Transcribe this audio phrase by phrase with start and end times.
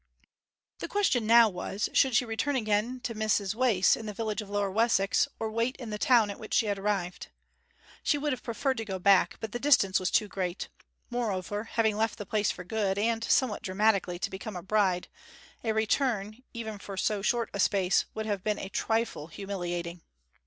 [0.79, 4.49] The question now was, should she return again to Mrs Wace, in the village of
[4.49, 7.27] Lower Wessex, or wait in the town at which she had arrived.
[8.01, 10.69] She would have preferred to go back, but the distance was too great;
[11.11, 15.07] moreover, having left the place for good, and somewhat dramatically, to become a bride,
[15.63, 20.01] a return, even for so short a space, would have been a trifle humiliating.